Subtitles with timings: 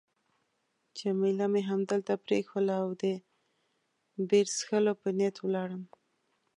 [0.99, 3.03] جميله مې همدلته پرېښووله او د
[4.29, 5.83] بیر څښلو په نیت ولاړم.